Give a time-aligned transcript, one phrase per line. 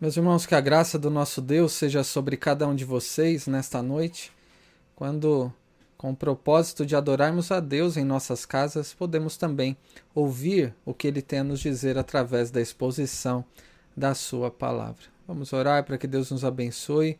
[0.00, 3.80] Meus irmãos, que a graça do nosso Deus seja sobre cada um de vocês nesta
[3.80, 4.32] noite,
[4.96, 5.52] quando,
[5.96, 9.76] com o propósito de adorarmos a Deus em nossas casas, podemos também
[10.12, 13.44] ouvir o que Ele tem a nos dizer através da exposição
[13.96, 15.04] da Sua palavra.
[15.28, 17.16] Vamos orar para que Deus nos abençoe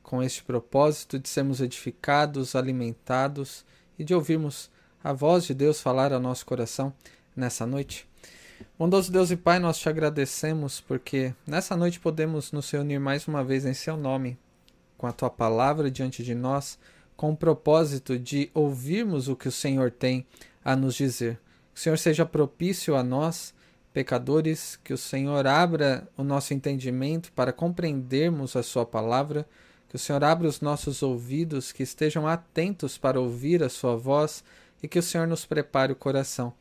[0.00, 3.64] com este propósito de sermos edificados, alimentados
[3.98, 4.70] e de ouvirmos
[5.02, 6.94] a voz de Deus falar ao nosso coração
[7.34, 8.08] nessa noite.
[8.78, 13.42] Bondoso Deus e Pai, nós te agradecemos porque nessa noite podemos nos reunir mais uma
[13.42, 14.38] vez em Seu nome,
[14.98, 16.78] com a Tua palavra diante de nós,
[17.16, 20.26] com o propósito de ouvirmos o que o Senhor tem
[20.62, 21.40] a nos dizer.
[21.72, 23.54] Que o Senhor seja propício a nós,
[23.94, 29.48] pecadores, que o Senhor abra o nosso entendimento para compreendermos a Sua palavra,
[29.88, 34.44] que o Senhor abra os nossos ouvidos, que estejam atentos para ouvir a Sua voz
[34.82, 36.52] e que o Senhor nos prepare o coração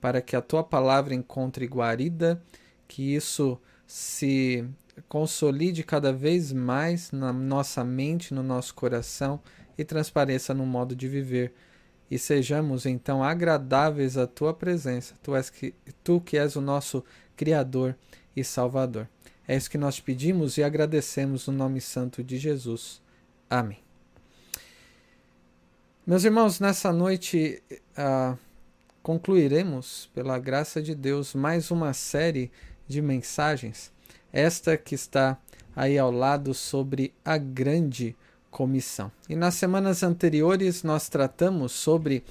[0.00, 2.42] para que a tua palavra encontre guarida,
[2.86, 4.64] que isso se
[5.08, 9.40] consolide cada vez mais na nossa mente, no nosso coração
[9.76, 11.52] e transpareça no modo de viver.
[12.10, 17.04] E sejamos então agradáveis à tua presença, tu, és que, tu que és o nosso
[17.36, 17.94] Criador
[18.34, 19.08] e Salvador.
[19.46, 23.00] É isso que nós pedimos e agradecemos no nome santo de Jesus.
[23.48, 23.78] Amém.
[26.06, 27.62] Meus irmãos, nessa noite.
[27.96, 28.47] Uh,
[29.02, 32.50] concluiremos, pela graça de Deus, mais uma série
[32.86, 33.92] de mensagens.
[34.32, 35.38] Esta que está
[35.74, 38.16] aí ao lado sobre a grande
[38.50, 39.12] comissão.
[39.28, 42.24] E nas semanas anteriores nós tratamos sobre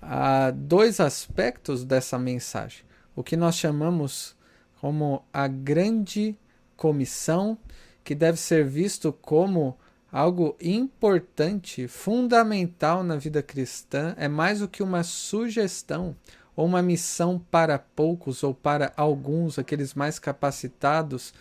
[0.00, 2.84] ah, dois aspectos dessa mensagem.
[3.14, 4.36] O que nós chamamos
[4.80, 6.36] como a grande
[6.76, 7.56] comissão,
[8.02, 9.78] que deve ser visto como
[10.12, 16.14] algo importante, fundamental na vida cristã, é mais do que uma sugestão
[16.54, 21.32] ou uma missão para poucos ou para alguns, aqueles mais capacitados.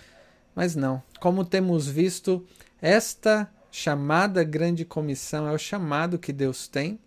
[0.55, 2.45] Mas não, como temos visto,
[2.81, 6.97] esta chamada grande comissão é o chamado que Deus tem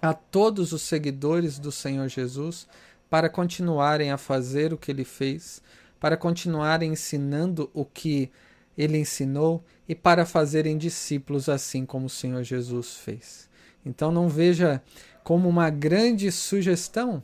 [0.00, 2.68] a todos os seguidores do Senhor Jesus
[3.10, 5.60] para continuarem a fazer o que ele fez,
[5.98, 8.30] para continuarem ensinando o que
[8.76, 13.48] ele ensinou e para fazerem discípulos assim como o Senhor Jesus fez.
[13.84, 14.82] Então não veja
[15.22, 17.22] como uma grande sugestão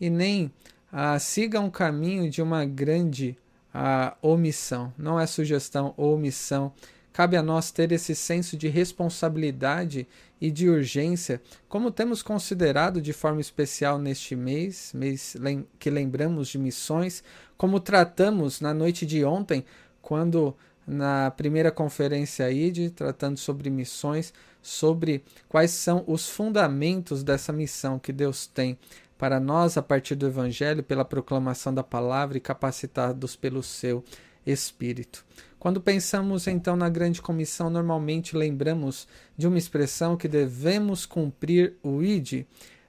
[0.00, 0.52] e nem
[0.92, 3.36] ah, siga um caminho de uma grande
[3.72, 4.92] ah, omissão.
[4.98, 6.72] Não é sugestão ou omissão.
[7.12, 10.06] Cabe a nós ter esse senso de responsabilidade
[10.40, 15.36] e de urgência, como temos considerado de forma especial neste mês, mês
[15.78, 17.22] que lembramos de missões,
[17.58, 19.64] como tratamos na noite de ontem,
[20.00, 20.56] quando
[20.86, 24.32] na primeira conferência ID, tratando sobre missões,
[24.62, 28.78] sobre quais são os fundamentos dessa missão que Deus tem
[29.16, 34.02] para nós a partir do Evangelho, pela proclamação da palavra e capacitados pelo seu
[34.46, 35.24] Espírito.
[35.58, 42.02] Quando pensamos então na grande comissão, normalmente lembramos de uma expressão que devemos cumprir o
[42.02, 42.46] ID,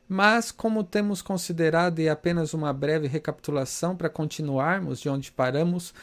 [0.07, 5.93] mas como temos considerado e apenas uma breve recapitulação para continuarmos de onde paramos,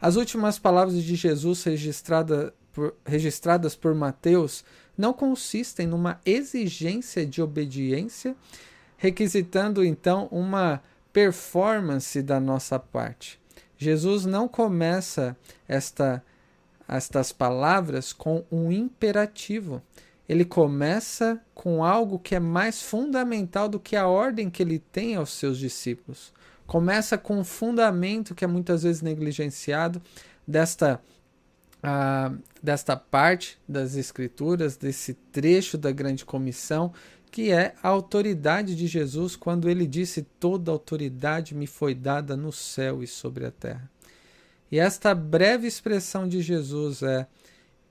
[0.00, 4.64] as últimas palavras de Jesus registrada por, registradas por Mateus
[4.96, 8.36] não consistem numa exigência de obediência,
[8.96, 10.80] requisitando então uma
[11.12, 13.40] performance da nossa parte.
[13.76, 15.36] Jesus não começa
[15.66, 16.22] esta,
[16.86, 19.82] estas palavras com um imperativo.
[20.28, 25.16] Ele começa com algo que é mais fundamental do que a ordem que ele tem
[25.16, 26.32] aos seus discípulos
[26.68, 30.00] começa com um fundamento que é muitas vezes negligenciado
[30.46, 31.00] desta,
[31.78, 36.92] uh, desta parte das Escrituras, desse trecho da grande comissão,
[37.30, 42.52] que é a autoridade de Jesus quando ele disse: Toda autoridade me foi dada no
[42.52, 43.90] céu e sobre a terra.
[44.70, 47.26] E esta breve expressão de Jesus é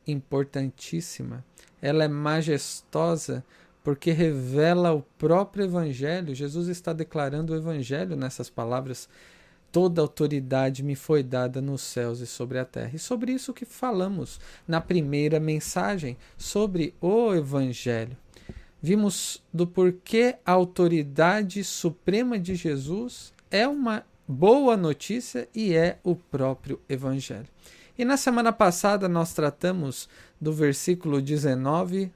[0.05, 1.43] importantíssima,
[1.81, 3.43] ela é majestosa
[3.87, 6.35] porque revela o próprio Evangelho.
[6.35, 9.07] Jesus está declarando o Evangelho nessas palavras.
[9.71, 12.91] Toda autoridade me foi dada nos céus e sobre a terra.
[12.95, 18.17] E sobre isso que falamos na primeira mensagem, sobre o Evangelho.
[18.81, 26.13] Vimos do porquê a autoridade suprema de Jesus é uma boa notícia e é o
[26.13, 27.47] próprio Evangelho.
[27.97, 30.09] E na semana passada nós tratamos
[30.41, 32.11] do versículo 19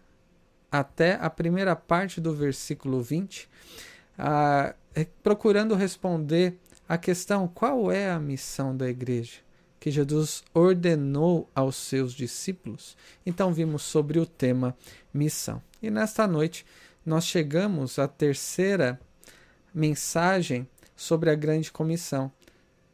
[0.72, 3.50] até a primeira parte do versículo 20,
[4.18, 4.74] ah,
[5.22, 6.58] procurando responder
[6.88, 9.40] a questão: qual é a missão da igreja?
[9.80, 12.96] Que Jesus ordenou aos seus discípulos.
[13.26, 14.78] Então, vimos sobre o tema
[15.12, 15.62] missão.
[15.82, 16.66] E nesta noite,
[17.04, 19.00] nós chegamos à terceira
[19.74, 22.32] mensagem sobre a grande comissão.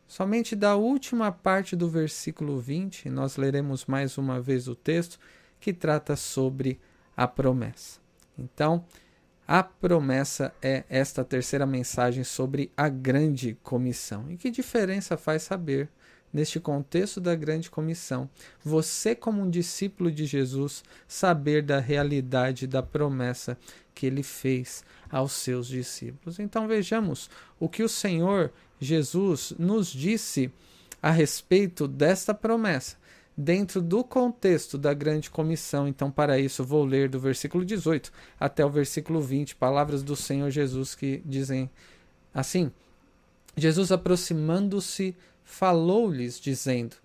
[0.08, 5.20] Somente da última parte do versículo 20, nós leremos mais uma vez o texto
[5.60, 6.80] que trata sobre
[7.18, 8.00] a promessa.
[8.38, 8.86] Então,
[9.48, 14.30] a promessa é esta terceira mensagem sobre a grande comissão.
[14.30, 15.90] E que diferença faz saber,
[16.32, 18.30] neste contexto da grande comissão,
[18.64, 23.58] você, como um discípulo de Jesus, saber da realidade da promessa
[23.96, 26.38] que ele fez aos seus discípulos?
[26.38, 27.30] Então, vejamos
[27.60, 30.52] o que o Senhor Jesus nos disse
[31.02, 32.98] a respeito desta promessa,
[33.38, 35.88] dentro do contexto da grande comissão.
[35.88, 40.50] Então, para isso, vou ler do versículo 18 até o versículo 20, palavras do Senhor
[40.50, 41.70] Jesus que dizem
[42.34, 42.72] assim:
[43.56, 46.96] Jesus, aproximando-se, falou-lhes, dizendo: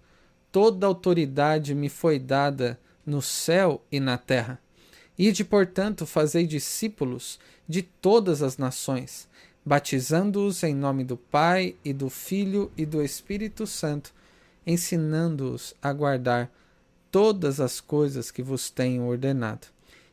[0.50, 4.58] Toda autoridade me foi dada no céu e na terra.
[5.19, 7.38] Ide, portanto, fazei discípulos
[7.69, 9.28] de todas as nações
[9.64, 14.12] batizando-os em nome do Pai e do Filho e do Espírito Santo,
[14.67, 16.50] ensinando-os a guardar
[17.11, 19.67] todas as coisas que vos tenho ordenado.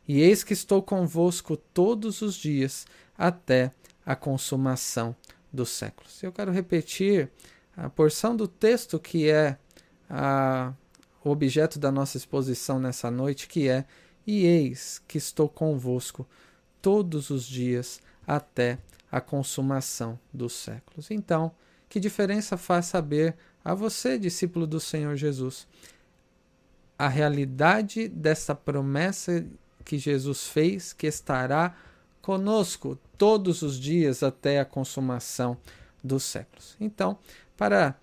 [0.07, 2.85] E eis que estou convosco todos os dias
[3.17, 3.71] até
[4.05, 5.15] a consumação
[5.51, 6.21] dos séculos.
[6.23, 7.29] Eu quero repetir
[7.77, 9.57] a porção do texto que é
[10.09, 10.73] a,
[11.23, 13.85] o objeto da nossa exposição nessa noite, que é:
[14.25, 16.27] E eis que estou convosco
[16.81, 18.77] todos os dias até
[19.11, 21.09] a consumação dos séculos.
[21.11, 21.51] Então,
[21.87, 23.35] que diferença faz saber
[23.69, 25.67] a você, discípulo do Senhor Jesus,
[26.97, 29.45] a realidade dessa promessa
[29.85, 31.75] que Jesus fez, que estará
[32.19, 35.55] conosco todos os dias até a consumação
[36.03, 36.75] dos séculos.
[36.79, 37.19] Então,
[37.55, 37.95] para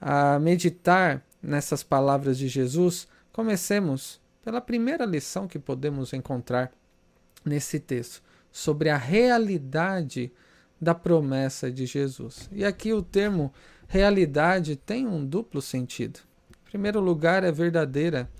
[0.00, 6.72] a meditar nessas palavras de Jesus, comecemos pela primeira lição que podemos encontrar
[7.44, 10.32] nesse texto sobre a realidade
[10.80, 12.48] da promessa de Jesus.
[12.50, 13.52] E aqui o termo
[13.90, 16.20] realidade tem um duplo sentido.
[16.50, 18.30] Em primeiro lugar, é verdadeira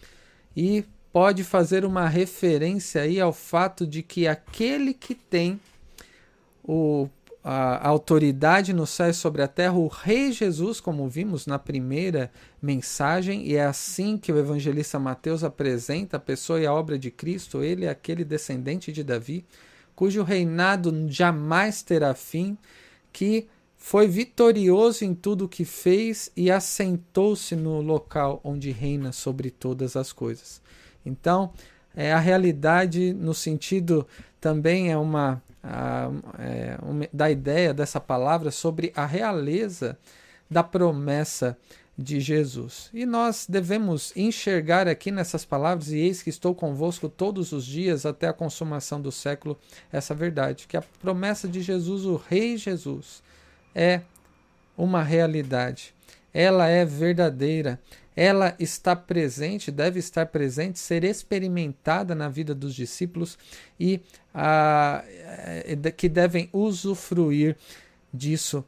[0.57, 5.59] e pode fazer uma referência aí ao fato de que aquele que tem
[6.63, 7.09] o,
[7.43, 11.59] a, a autoridade no céu e sobre a terra, o Rei Jesus, como vimos na
[11.59, 12.31] primeira
[12.63, 17.11] mensagem, e é assim que o evangelista Mateus apresenta a pessoa e a obra de
[17.11, 19.45] Cristo, ele é aquele descendente de Davi
[19.97, 22.57] cujo reinado jamais terá fim,
[23.13, 23.49] que
[23.81, 29.97] foi vitorioso em tudo o que fez e assentou-se no local onde reina sobre todas
[29.97, 30.61] as coisas.
[31.05, 31.51] Então,
[31.97, 34.07] é, a realidade, no sentido
[34.39, 39.99] também é uma, a, é, uma da ideia dessa palavra sobre a realeza
[40.49, 41.57] da promessa
[41.97, 42.91] de Jesus.
[42.93, 48.05] E nós devemos enxergar aqui nessas palavras, e eis que estou convosco todos os dias
[48.05, 49.59] até a consumação do século,
[49.91, 53.23] essa verdade, que a promessa de Jesus, o Rei Jesus,
[53.75, 54.03] é
[54.77, 55.95] uma realidade.
[56.33, 57.81] Ela é verdadeira,
[58.15, 63.39] ela está presente, deve estar presente, ser experimentada na vida dos discípulos
[63.79, 64.01] e
[64.35, 65.03] a,
[65.97, 67.57] que devem usufruir
[68.13, 68.65] disso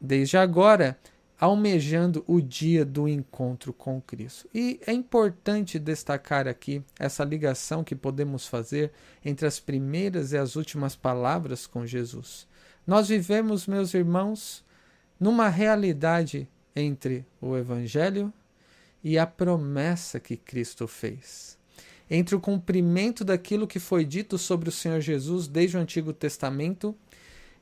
[0.00, 0.96] desde agora
[1.42, 4.48] almejando o dia do encontro com Cristo.
[4.54, 8.92] E é importante destacar aqui essa ligação que podemos fazer
[9.24, 12.46] entre as primeiras e as últimas palavras com Jesus.
[12.86, 14.64] Nós vivemos, meus irmãos,
[15.18, 18.32] numa realidade entre o Evangelho
[19.04, 21.56] e a promessa que Cristo fez.
[22.10, 26.94] Entre o cumprimento daquilo que foi dito sobre o Senhor Jesus desde o Antigo Testamento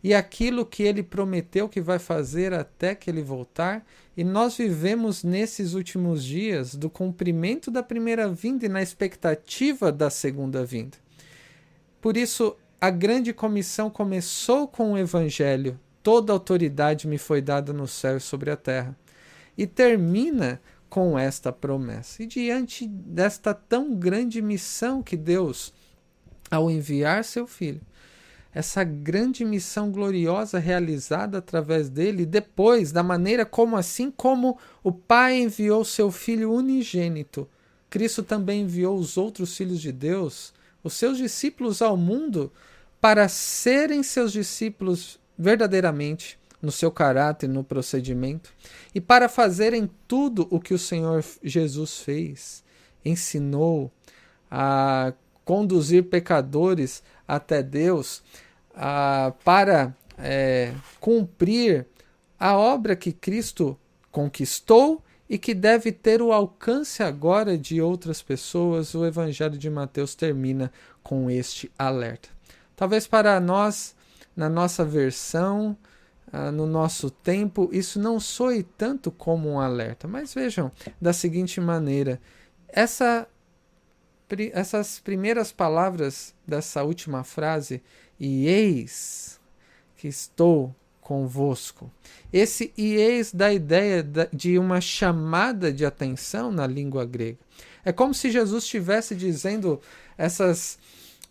[0.02, 3.84] e aquilo que ele prometeu que vai fazer até que ele voltar,
[4.16, 10.08] e nós vivemos nesses últimos dias do cumprimento da primeira vinda e na expectativa da
[10.08, 10.96] segunda vinda.
[12.00, 17.86] Por isso, a grande comissão começou com o evangelho: toda autoridade me foi dada no
[17.86, 18.96] céu e sobre a terra,
[19.56, 22.22] e termina com esta promessa.
[22.22, 25.72] E diante desta tão grande missão que Deus,
[26.50, 27.82] ao enviar seu filho,
[28.52, 35.38] essa grande missão gloriosa realizada através dele, depois, da maneira como, assim como o Pai
[35.38, 37.48] enviou seu Filho unigênito,
[37.88, 42.52] Cristo também enviou os outros filhos de Deus, os seus discípulos ao mundo,
[43.00, 48.52] para serem seus discípulos verdadeiramente, no seu caráter, no procedimento,
[48.94, 52.62] e para fazerem tudo o que o Senhor Jesus fez,
[53.02, 53.90] ensinou
[54.50, 58.22] a conduzir pecadores até Deus
[58.74, 61.86] ah, para é, cumprir
[62.38, 63.78] a obra que Cristo
[64.10, 70.14] conquistou e que deve ter o alcance agora de outras pessoas, o Evangelho de Mateus
[70.14, 72.28] termina com este alerta.
[72.80, 73.94] Talvez para nós,
[74.34, 75.76] na nossa versão,
[76.32, 80.08] ah, no nosso tempo, isso não soe tanto como um alerta.
[80.08, 82.18] Mas vejam da seguinte maneira:
[82.66, 83.28] essa,
[84.54, 87.82] essas primeiras palavras dessa última frase,
[88.18, 89.38] e eis
[89.94, 91.92] que estou convosco.
[92.32, 97.40] Esse e eis dá a ideia de uma chamada de atenção na língua grega.
[97.84, 99.82] É como se Jesus estivesse dizendo
[100.16, 100.78] essas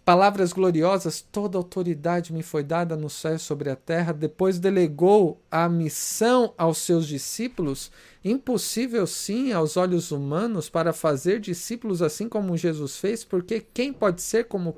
[0.10, 4.12] palavras gloriosas: toda autoridade me foi dada no céu e sobre a terra.
[4.12, 7.92] Depois delegou a missão aos seus discípulos,
[8.26, 14.24] impossível sim aos olhos humanos para fazer discípulos assim como Jesus fez, porque quem pode
[14.24, 14.78] ser como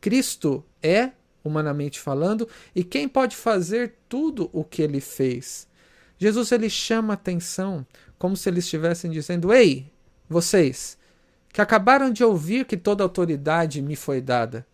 [0.00, 1.12] Cristo é
[1.44, 5.68] humanamente falando, e quem pode fazer tudo o que ele fez.
[6.18, 7.86] Jesus ele chama atenção,
[8.18, 9.92] como se eles estivessem dizendo: "Ei,
[10.28, 10.98] vocês
[11.54, 14.66] que acabaram de ouvir que toda autoridade me foi dada,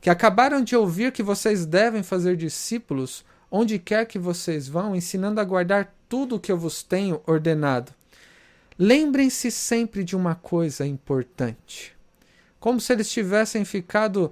[0.00, 5.40] que acabaram de ouvir que vocês devem fazer discípulos onde quer que vocês vão, ensinando
[5.40, 7.92] a guardar tudo o que eu vos tenho ordenado.
[8.78, 11.92] Lembrem-se sempre de uma coisa importante.
[12.60, 14.30] Como se eles tivessem ficado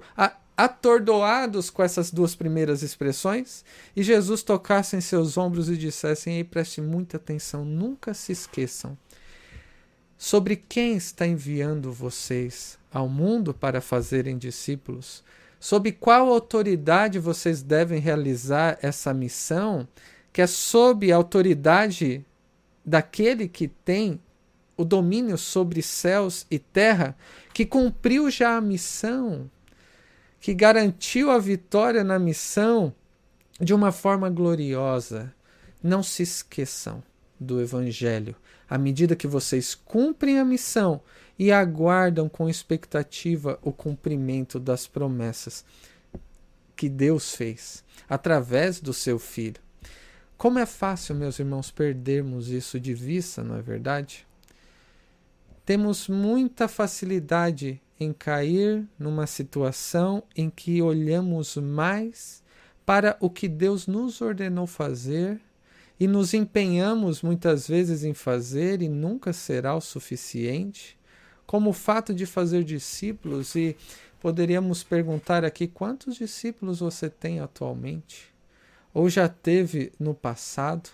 [0.55, 6.45] atordoados com essas duas primeiras expressões, e Jesus tocasse em seus ombros e dissesse: Ei,
[6.45, 8.97] preste muita atenção, nunca se esqueçam
[10.21, 15.23] sobre quem está enviando vocês ao mundo para fazerem discípulos,
[15.59, 19.87] sob qual autoridade vocês devem realizar essa missão,
[20.31, 22.23] que é sob a autoridade
[22.85, 24.21] daquele que tem
[24.77, 27.17] o domínio sobre céus e terra,
[27.51, 29.49] que cumpriu já a missão
[30.39, 32.93] que garantiu a vitória na missão
[33.59, 35.33] de uma forma gloriosa.
[35.81, 37.01] Não se esqueçam
[37.39, 38.35] do Evangelho.
[38.71, 41.01] À medida que vocês cumprem a missão
[41.37, 45.65] e aguardam com expectativa o cumprimento das promessas
[46.73, 49.59] que Deus fez através do seu Filho.
[50.37, 54.25] Como é fácil, meus irmãos, perdermos isso de vista, não é verdade?
[55.65, 62.41] Temos muita facilidade em cair numa situação em que olhamos mais
[62.85, 65.41] para o que Deus nos ordenou fazer
[66.01, 70.97] e nos empenhamos muitas vezes em fazer e nunca será o suficiente,
[71.45, 73.77] como o fato de fazer discípulos e
[74.19, 78.33] poderíamos perguntar aqui quantos discípulos você tem atualmente
[78.91, 80.89] ou já teve no passado?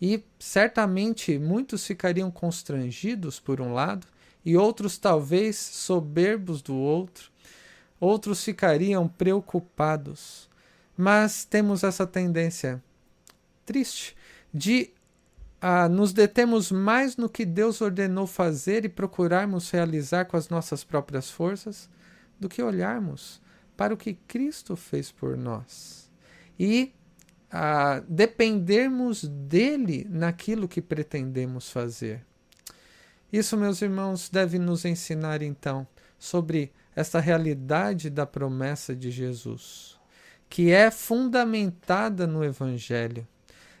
[0.00, 4.08] E certamente muitos ficariam constrangidos por um lado
[4.44, 7.30] e outros talvez soberbos do outro,
[8.00, 10.50] outros ficariam preocupados.
[10.96, 12.82] Mas temos essa tendência
[13.64, 14.16] triste
[14.52, 14.90] de
[15.60, 20.82] ah, nos detemos mais no que Deus ordenou fazer e procurarmos realizar com as nossas
[20.82, 21.88] próprias forças
[22.38, 23.40] do que olharmos
[23.76, 26.10] para o que Cristo fez por nós
[26.58, 26.92] e
[27.50, 32.24] ah, dependermos dele naquilo que pretendemos fazer.
[33.32, 35.86] Isso, meus irmãos, deve nos ensinar então
[36.18, 39.98] sobre esta realidade da promessa de Jesus,
[40.48, 43.26] que é fundamentada no Evangelho,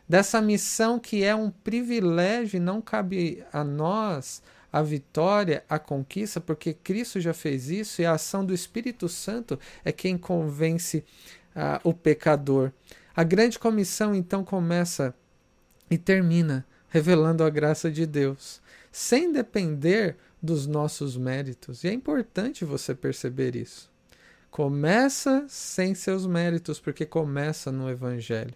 [0.08, 4.42] dessa missão que é um privilégio e não cabe a nós
[4.72, 9.58] a vitória, a conquista, porque Cristo já fez isso e a ação do Espírito Santo
[9.84, 11.04] é quem convence
[11.54, 12.72] uh, o pecador.
[13.14, 15.14] A grande comissão então começa
[15.90, 21.84] e termina revelando a graça de Deus sem depender dos nossos méritos.
[21.84, 23.90] E é importante você perceber isso.
[24.50, 28.54] Começa sem seus méritos, porque começa no Evangelho.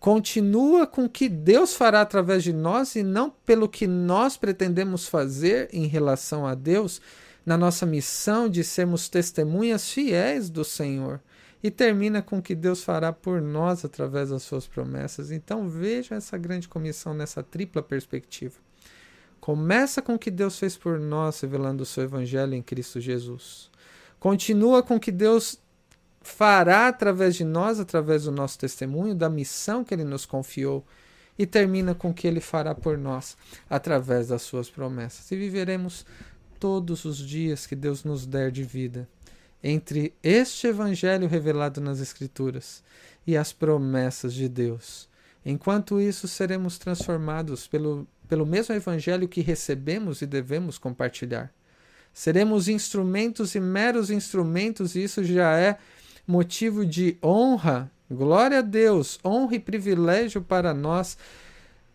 [0.00, 5.08] Continua com o que Deus fará através de nós e não pelo que nós pretendemos
[5.08, 7.00] fazer em relação a Deus,
[7.44, 11.20] na nossa missão de sermos testemunhas fiéis do Senhor.
[11.60, 15.32] E termina com o que Deus fará por nós através das suas promessas.
[15.32, 18.54] Então veja essa grande comissão nessa tripla perspectiva.
[19.40, 23.70] Começa com o que Deus fez por nós, revelando o seu evangelho em Cristo Jesus.
[24.20, 25.58] Continua com o que Deus
[26.28, 30.84] fará através de nós, através do nosso testemunho, da missão que ele nos confiou,
[31.38, 33.36] e termina com o que ele fará por nós,
[33.70, 35.30] através das suas promessas.
[35.30, 36.04] E viveremos
[36.58, 39.08] todos os dias que Deus nos der de vida,
[39.62, 42.82] entre este evangelho revelado nas Escrituras
[43.26, 45.08] e as promessas de Deus.
[45.44, 51.50] Enquanto isso, seremos transformados pelo pelo mesmo evangelho que recebemos e devemos compartilhar.
[52.12, 55.78] Seremos instrumentos e meros instrumentos, e isso já é
[56.28, 61.16] motivo de honra, glória a Deus, honra e privilégio para nós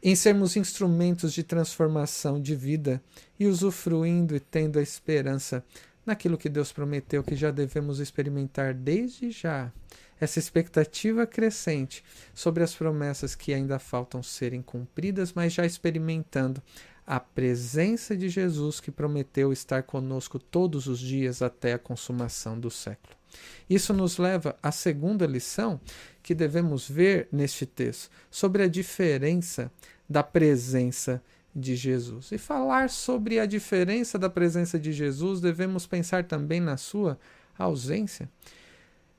[0.01, 2.99] em sermos instrumentos de transformação de vida
[3.39, 5.63] e usufruindo e tendo a esperança
[6.03, 9.71] naquilo que Deus prometeu que já devemos experimentar desde já
[10.19, 16.61] essa expectativa crescente sobre as promessas que ainda faltam serem cumpridas, mas já experimentando
[17.05, 22.71] a presença de Jesus que prometeu estar conosco todos os dias até a consumação do
[22.71, 23.22] século.
[23.69, 25.79] Isso nos leva à segunda lição
[26.21, 29.71] que devemos ver neste texto, sobre a diferença
[30.07, 31.21] da presença
[31.55, 32.31] de Jesus.
[32.31, 37.19] E falar sobre a diferença da presença de Jesus, devemos pensar também na sua
[37.57, 38.29] ausência.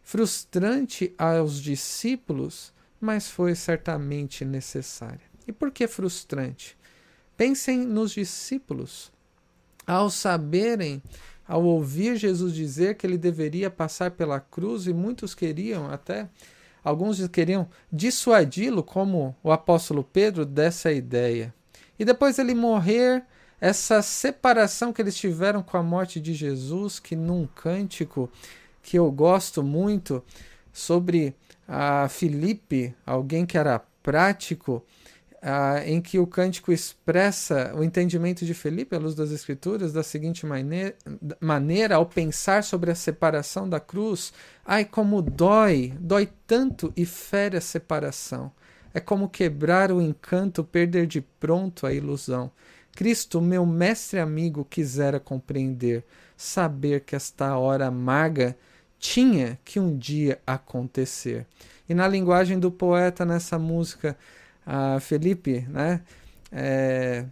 [0.03, 5.21] Frustrante aos discípulos, mas foi certamente necessária.
[5.47, 6.77] E por que frustrante?
[7.37, 9.13] Pensem nos discípulos.
[9.87, 11.03] Ao saberem,
[11.47, 16.29] ao ouvir Jesus dizer que ele deveria passar pela cruz, e muitos queriam até,
[16.83, 21.53] alguns queriam dissuadi-lo, como o apóstolo Pedro, dessa ideia.
[21.99, 23.25] E depois ele morrer,
[23.61, 28.31] essa separação que eles tiveram com a morte de Jesus, que num cântico
[28.83, 30.23] que eu gosto muito
[30.73, 31.35] sobre
[31.67, 34.85] a Filipe, alguém que era prático,
[35.47, 40.03] ah, em que o cântico expressa o entendimento de Felipe à luz das Escrituras da
[40.03, 40.97] seguinte maneira,
[41.39, 44.33] maneira, ao pensar sobre a separação da cruz:
[44.65, 48.51] ai, como dói, dói tanto e fere a separação.
[48.95, 52.51] É como quebrar o encanto, perder de pronto a ilusão.
[52.93, 56.05] Cristo, meu mestre amigo, quisera compreender,
[56.39, 58.57] saber que esta hora amarga
[58.99, 61.47] tinha que um dia acontecer.
[61.87, 64.17] E na linguagem do poeta nessa música,
[64.67, 66.01] a Felipe, né,
[66.51, 67.25] é,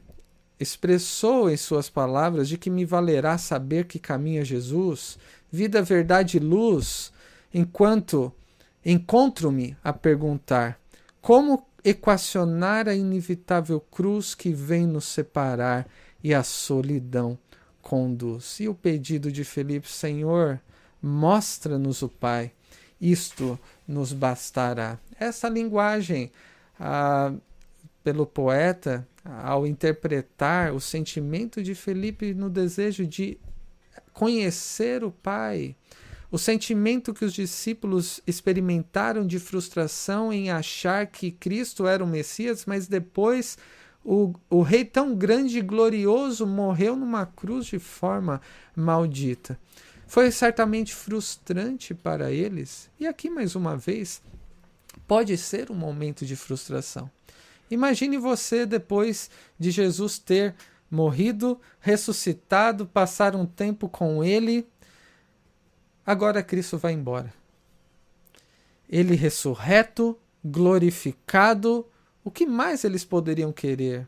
[0.58, 5.18] expressou em suas palavras de que me valerá saber que caminha Jesus,
[5.50, 7.12] vida, verdade e luz,
[7.52, 8.32] enquanto
[8.84, 10.78] encontro-me a perguntar
[11.20, 15.86] como equacionar a inevitável cruz que vem nos separar
[16.22, 17.38] e a solidão
[17.80, 18.60] conduz.
[18.60, 20.60] E o pedido de Felipe, Senhor,
[21.02, 22.52] mostra-nos o Pai,
[23.00, 24.98] isto nos bastará.
[25.18, 26.30] Essa linguagem
[26.84, 27.32] ah,
[28.02, 33.38] pelo poeta ao interpretar o sentimento de Felipe no desejo de
[34.12, 35.76] conhecer o Pai,
[36.28, 42.66] o sentimento que os discípulos experimentaram de frustração em achar que Cristo era o Messias,
[42.66, 43.56] mas depois
[44.04, 48.40] o, o rei tão grande e glorioso morreu numa cruz de forma
[48.74, 49.56] maldita.
[50.04, 54.20] Foi certamente frustrante para eles, e aqui mais uma vez
[55.06, 57.10] pode ser um momento de frustração.
[57.70, 60.54] Imagine você depois de Jesus ter
[60.90, 64.66] morrido, ressuscitado, passar um tempo com ele.
[66.04, 67.32] Agora Cristo vai embora.
[68.88, 71.86] Ele ressurreto, glorificado,
[72.22, 74.06] o que mais eles poderiam querer?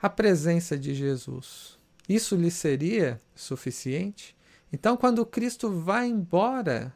[0.00, 1.78] A presença de Jesus.
[2.08, 4.36] Isso lhe seria suficiente?
[4.72, 6.92] Então, quando Cristo vai embora,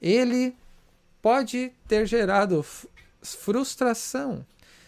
[0.00, 0.54] ele
[1.24, 2.62] pode ter gerado
[3.22, 4.44] frustração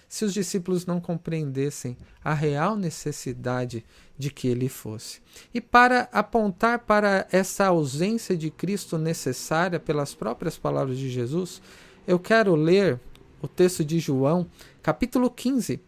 [0.07, 3.83] se os discípulos não compreendessem a real necessidade
[4.19, 5.23] de que ele fosse.
[5.55, 11.63] E para apontar para essa ausência de Cristo necessária pelas próprias palavras de Jesus,
[12.07, 13.01] eu quero ler
[13.41, 14.47] o texto de João,
[14.83, 15.81] capítulo 15,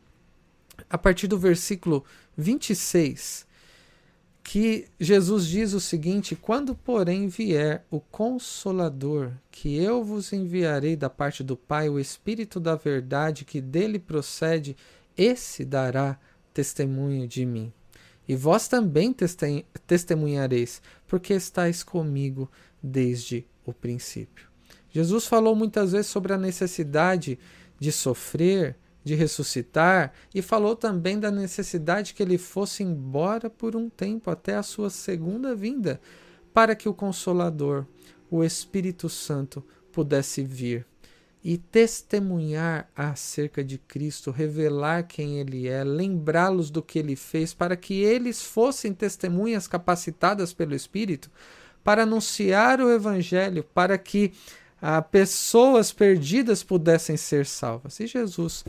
[0.89, 2.03] a partir do versículo
[2.39, 3.47] 26,
[4.49, 11.11] que Jesus diz o seguinte: Quando, porém, vier o Consolador, que eu vos enviarei da
[11.11, 14.75] parte do Pai, o Espírito da Verdade que dele procede,
[15.15, 16.19] esse dará
[16.55, 17.71] testemunho de mim.
[18.27, 19.15] E vós também
[19.87, 22.51] testemunhareis, porque estáis comigo
[22.83, 24.49] desde o princípio.
[24.89, 27.39] Jesus falou muitas vezes sobre a necessidade
[27.79, 33.89] de sofrer, de ressuscitar e falou também da necessidade que ele fosse embora por um
[33.89, 36.01] tempo até a sua segunda vinda,
[36.53, 37.87] para que o Consolador,
[38.31, 40.87] o Espírito Santo, pudesse vir
[41.43, 47.77] e testemunhar acerca de Cristo, revelar quem ele é, lembrá-los do que ele fez, para
[47.77, 51.31] que eles fossem testemunhas capacitadas pelo Espírito
[51.83, 54.33] para anunciar o Evangelho, para que
[54.81, 57.99] a pessoas perdidas pudessem ser salvas.
[58.01, 58.65] E Jesus,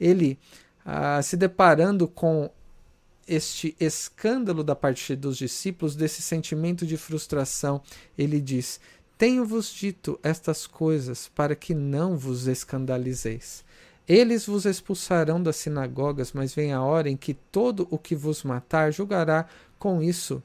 [0.00, 0.38] ele
[0.84, 2.50] ah, se deparando com
[3.26, 7.82] este escândalo da parte dos discípulos, desse sentimento de frustração,
[8.16, 8.80] ele diz:
[9.18, 13.64] Tenho-vos dito estas coisas para que não vos escandalizeis.
[14.08, 18.42] Eles vos expulsarão das sinagogas, mas vem a hora em que todo o que vos
[18.42, 19.46] matar julgará
[19.78, 20.42] com isso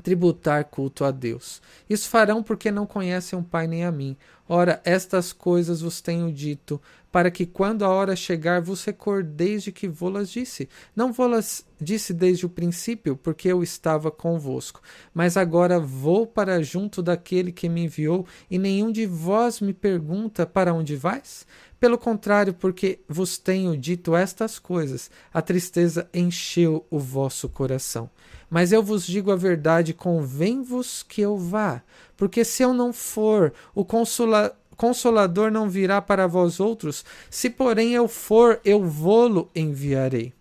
[0.00, 1.62] tributar culto a Deus.
[1.88, 4.16] Isso farão porque não conhecem o Pai nem a mim.
[4.48, 6.80] Ora, estas coisas vos tenho dito,
[7.12, 10.68] para que quando a hora chegar vos recordeis de que vô-las disse.
[10.94, 14.80] Não vô-las disse desde o princípio, porque eu estava convosco.
[15.14, 20.44] Mas agora vou para junto daquele que me enviou, e nenhum de vós me pergunta
[20.44, 21.46] para onde vais?
[21.80, 28.10] Pelo contrário, porque vos tenho dito estas coisas, a tristeza encheu o vosso coração.
[28.50, 31.82] Mas eu vos digo a verdade, convém-vos que eu vá,
[32.18, 37.92] porque se eu não for, o consolador Consolador não virá para vós outros, se porém
[37.92, 40.32] eu for, eu vou-lo enviarei.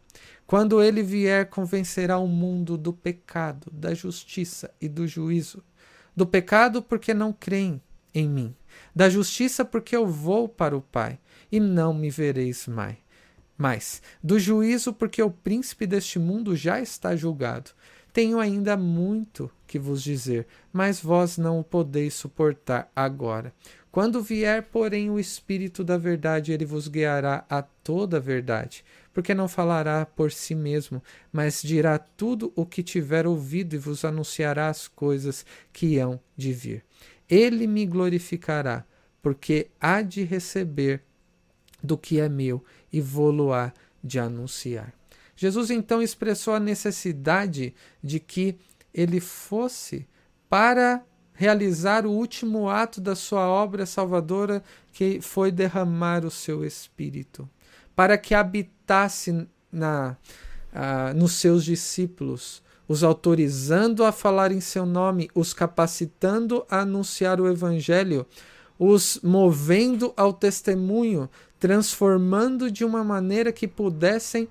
[0.47, 5.61] Quando ele vier, convencerá o mundo do pecado, da justiça e do juízo.
[6.15, 7.81] Do pecado, porque não creem
[8.15, 8.55] em mim.
[8.95, 11.19] Da justiça, porque eu vou para o Pai,
[11.51, 12.97] e não me vereis mais.
[13.57, 17.71] Mas do juízo, porque o príncipe deste mundo já está julgado.
[18.13, 23.53] Tenho ainda muito que vos dizer, mas vós não o podeis suportar agora.
[23.91, 28.83] Quando vier, porém, o Espírito da Verdade, ele vos guiará a toda a verdade,
[29.13, 34.05] porque não falará por si mesmo, mas dirá tudo o que tiver ouvido e vos
[34.05, 36.83] anunciará as coisas que hão de vir.
[37.27, 38.85] Ele me glorificará,
[39.21, 41.03] porque há de receber
[41.81, 44.93] do que é meu e vou-lo-á de anunciar.
[45.35, 48.57] Jesus então expressou a necessidade de que
[48.93, 50.07] ele fosse
[50.49, 51.01] para
[51.39, 54.61] realizar o último ato da sua obra salvadora,
[54.91, 57.49] que foi derramar o seu espírito,
[57.95, 60.17] para que habitasse na,
[60.73, 67.39] uh, nos seus discípulos, os autorizando a falar em seu nome, os capacitando a anunciar
[67.39, 68.25] o evangelho,
[68.77, 74.47] os movendo ao testemunho, transformando de uma maneira que pudessem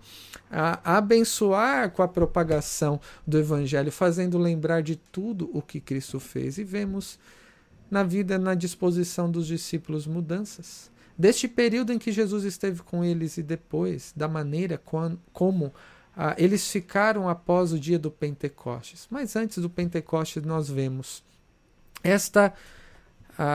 [0.50, 6.58] a abençoar com a propagação do Evangelho, fazendo lembrar de tudo o que Cristo fez.
[6.58, 7.18] E vemos
[7.90, 10.90] na vida, na disposição dos discípulos, mudanças.
[11.16, 14.80] Deste período em que Jesus esteve com eles e depois, da maneira
[15.32, 15.72] como
[16.16, 19.06] ah, eles ficaram após o dia do Pentecostes.
[19.10, 21.22] Mas antes do Pentecostes, nós vemos
[22.02, 22.52] esta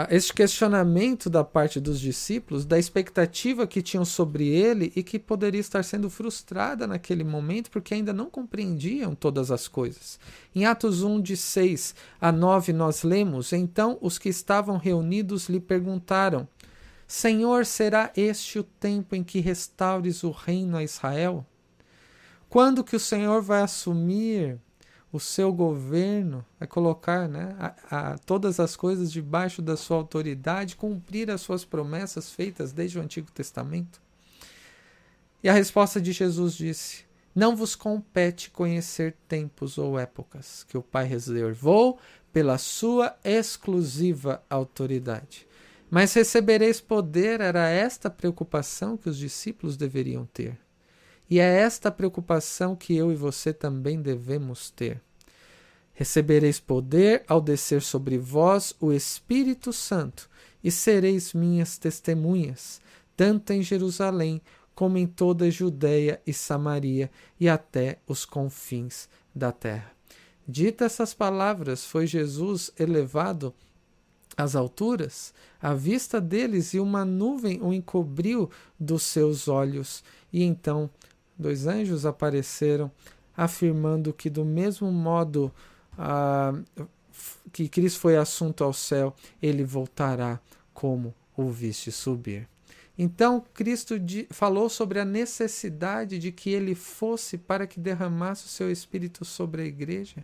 [0.09, 5.59] este questionamento da parte dos discípulos, da expectativa que tinham sobre ele e que poderia
[5.59, 10.17] estar sendo frustrada naquele momento porque ainda não compreendiam todas as coisas.
[10.55, 15.59] Em Atos 1, de 6 a 9, nós lemos: Então os que estavam reunidos lhe
[15.59, 16.47] perguntaram:
[17.05, 21.45] Senhor, será este o tempo em que restaures o reino a Israel?
[22.49, 24.57] Quando que o Senhor vai assumir
[25.13, 30.75] o seu governo, é colocar né, a, a, todas as coisas debaixo da sua autoridade,
[30.75, 34.01] cumprir as suas promessas feitas desde o Antigo Testamento?
[35.43, 40.81] E a resposta de Jesus disse: Não vos compete conhecer tempos ou épocas que o
[40.81, 41.99] Pai reservou
[42.33, 45.45] pela sua exclusiva autoridade.
[45.91, 50.57] Mas recebereis poder, era esta a preocupação que os discípulos deveriam ter.
[51.29, 55.01] E é esta preocupação que eu e você também devemos ter.
[55.93, 60.29] Recebereis poder ao descer sobre vós o Espírito Santo,
[60.63, 62.79] e sereis minhas testemunhas,
[63.17, 64.41] tanto em Jerusalém
[64.73, 69.91] como em toda a Judéia e Samaria e até os confins da terra.
[70.47, 73.53] Dita essas palavras, foi Jesus elevado
[74.35, 80.03] às alturas, à vista deles, e uma nuvem o encobriu dos seus olhos.
[80.31, 80.89] E então
[81.37, 82.91] dois anjos apareceram,
[83.35, 85.51] afirmando que, do mesmo modo
[85.97, 86.53] ah,
[87.51, 90.39] que Cristo foi assunto ao céu, ele voltará
[90.73, 92.47] como o viste subir.
[92.97, 93.95] Então, Cristo
[94.29, 99.63] falou sobre a necessidade de que ele fosse para que derramasse o seu Espírito sobre
[99.63, 100.23] a igreja,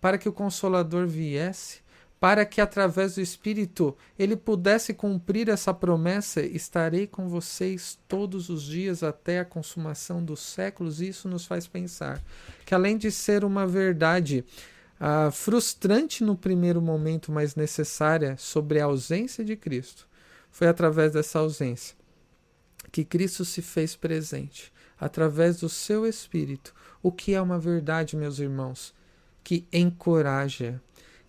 [0.00, 1.81] para que o Consolador viesse,
[2.22, 8.62] para que através do Espírito ele pudesse cumprir essa promessa: estarei com vocês todos os
[8.62, 11.00] dias até a consumação dos séculos.
[11.00, 12.22] Isso nos faz pensar
[12.64, 14.44] que, além de ser uma verdade
[15.00, 20.06] uh, frustrante no primeiro momento, mas necessária sobre a ausência de Cristo,
[20.48, 21.96] foi através dessa ausência
[22.92, 28.38] que Cristo se fez presente, através do seu Espírito, o que é uma verdade, meus
[28.38, 28.94] irmãos,
[29.42, 30.80] que encoraja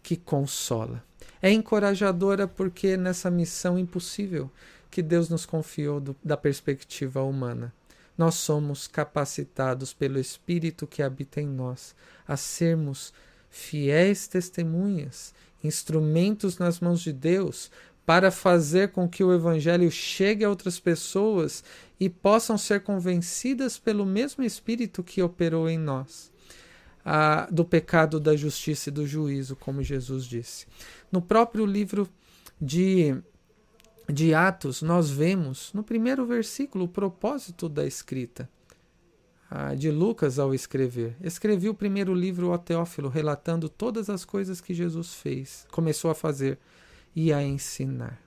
[0.04, 1.04] que consola.
[1.42, 4.52] É encorajadora porque nessa missão impossível
[4.92, 7.74] que Deus nos confiou do, da perspectiva humana,
[8.18, 11.96] nós somos capacitados pelo Espírito que habita em nós
[12.28, 13.14] a sermos
[13.50, 17.72] fiéis testemunhas, instrumentos nas mãos de Deus
[18.06, 21.64] para fazer com que o Evangelho chegue a outras pessoas
[22.00, 26.33] e possam ser convencidas pelo mesmo Espírito que operou em nós
[27.04, 30.66] a, do pecado, da justiça e do juízo, como Jesus disse.
[31.12, 32.08] No próprio livro
[32.62, 33.16] de
[34.12, 38.50] de Atos, nós vemos no primeiro versículo o propósito da escrita
[39.78, 41.16] de Lucas ao escrever.
[41.22, 46.16] Escrevi o primeiro livro ao Teófilo, relatando todas as coisas que Jesus fez, começou a
[46.16, 46.58] fazer
[47.16, 48.20] e a ensinar.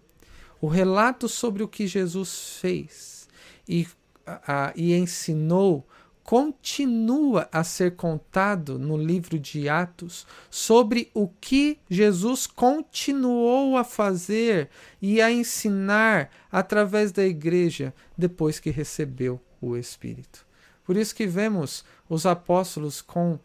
[0.60, 3.28] O relato sobre o que Jesus fez
[3.68, 3.86] e,
[4.24, 5.86] a, e ensinou
[6.26, 14.68] continua a ser contado no livro de Atos sobre o que Jesus continuou a fazer
[15.00, 20.44] e a ensinar através da igreja depois que recebeu o Espírito.
[20.84, 23.38] Por isso que vemos os apóstolos com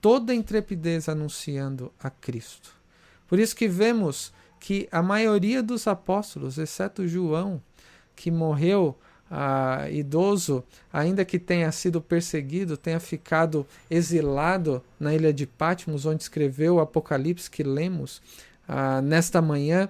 [0.00, 2.70] toda intrepidez anunciando a Cristo.
[3.26, 7.60] Por isso que vemos que a maioria dos apóstolos, exceto João,
[8.14, 8.96] que morreu
[9.30, 16.22] ah, idoso, ainda que tenha sido perseguido, tenha ficado exilado na ilha de Patmos, onde
[16.22, 18.22] escreveu o Apocalipse que lemos
[18.66, 19.88] ah, nesta manhã,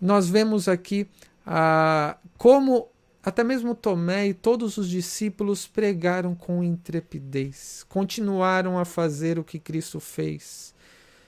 [0.00, 1.08] nós vemos aqui
[1.46, 2.88] ah, como
[3.22, 9.58] até mesmo Tomé e todos os discípulos pregaram com intrepidez, continuaram a fazer o que
[9.58, 10.72] Cristo fez.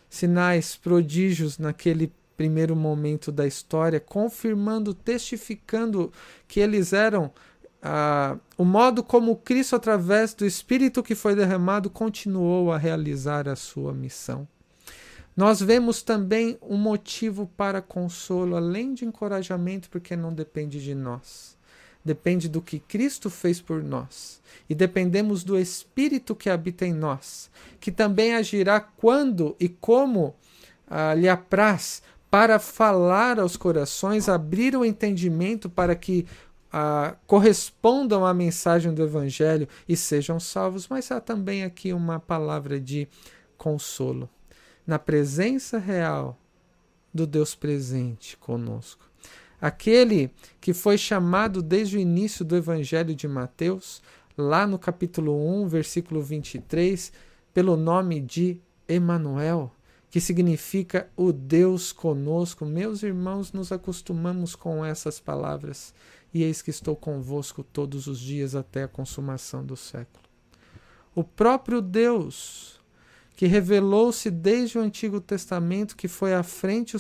[0.09, 6.13] Sinais, prodígios naquele primeiro momento da história, confirmando, testificando
[6.47, 7.33] que eles eram
[7.83, 13.57] ah, o modo como Cristo, através do Espírito que foi derramado, continuou a realizar a
[13.57, 14.47] sua missão.
[15.37, 21.57] Nós vemos também um motivo para consolo, além de encorajamento, porque não depende de nós.
[22.05, 24.41] Depende do que Cristo fez por nós.
[24.71, 30.37] E dependemos do Espírito que habita em nós, que também agirá quando e como
[30.89, 36.27] ah, lhe apraz para falar aos corações, abrir o entendimento para que
[36.71, 40.89] ah, correspondam à mensagem do Evangelho e sejam salvos.
[40.89, 43.09] Mas há também aqui uma palavra de
[43.57, 44.29] consolo.
[44.87, 46.39] Na presença real
[47.13, 49.09] do Deus presente conosco.
[49.61, 54.01] Aquele que foi chamado desde o início do Evangelho de Mateus,
[54.37, 57.13] lá no capítulo 1, versículo 23,
[57.53, 59.73] pelo nome de Emanuel,
[60.11, 62.65] que significa o Deus conosco.
[62.65, 65.93] Meus irmãos, nos acostumamos com essas palavras,
[66.33, 70.25] e eis que estou convosco todos os dias até a consumação do século.
[71.15, 72.81] O próprio Deus,
[73.35, 76.97] que revelou-se desde o Antigo Testamento, que foi à frente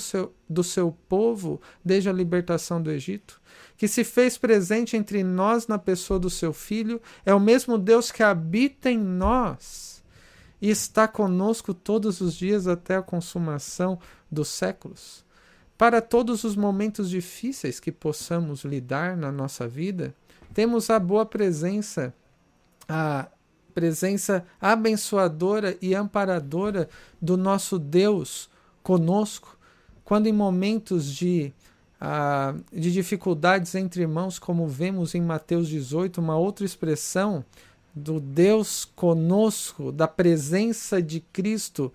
[0.48, 3.40] do seu povo desde a libertação do Egito,
[3.76, 8.10] que se fez presente entre nós na pessoa do seu Filho, é o mesmo Deus
[8.10, 9.87] que habita em nós
[10.60, 13.98] e está conosco todos os dias até a consumação
[14.30, 15.24] dos séculos.
[15.76, 20.12] Para todos os momentos difíceis que possamos lidar na nossa vida,
[20.52, 22.12] temos a boa presença,
[22.88, 23.28] a
[23.72, 26.88] presença abençoadora e amparadora
[27.22, 28.50] do nosso Deus
[28.82, 29.56] conosco,
[30.02, 31.52] quando em momentos de,
[32.00, 37.44] uh, de dificuldades entre irmãos, como vemos em Mateus 18, uma outra expressão
[37.98, 41.92] do Deus conosco, da presença de Cristo.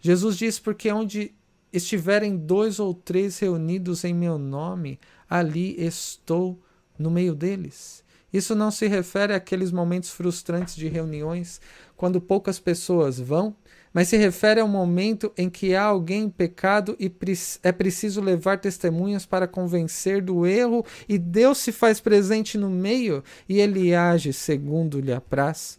[0.00, 1.34] Jesus diz: Porque onde
[1.72, 6.58] estiverem dois ou três reunidos em meu nome, ali estou
[6.98, 8.04] no meio deles.
[8.32, 11.60] Isso não se refere àqueles momentos frustrantes de reuniões,
[11.96, 13.56] quando poucas pessoas vão
[13.96, 17.10] mas se refere ao momento em que há alguém em pecado e
[17.62, 23.24] é preciso levar testemunhas para convencer do erro, e Deus se faz presente no meio
[23.48, 25.78] e ele age segundo lhe apraz.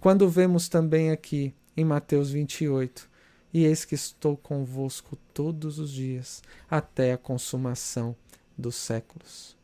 [0.00, 3.06] Quando vemos também aqui em Mateus 28,
[3.52, 8.16] e eis que estou convosco todos os dias, até a consumação
[8.56, 9.54] dos séculos.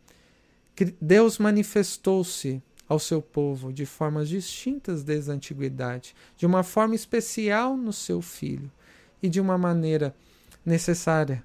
[1.01, 7.77] Deus manifestou-se ao seu povo de formas distintas desde a antiguidade, de uma forma especial
[7.77, 8.71] no seu filho
[9.23, 10.15] e de uma maneira
[10.65, 11.45] necessária,